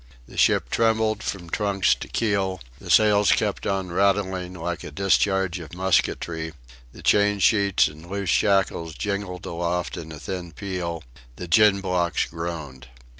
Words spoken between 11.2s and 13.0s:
the gin blocks groaned.